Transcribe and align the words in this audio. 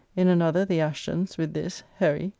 In 0.15 0.27
another 0.27 0.65
the 0.65 0.81
Ashtons, 0.81 1.37
with 1.37 1.53
this, 1.53 1.83
"Heri." 1.97 2.29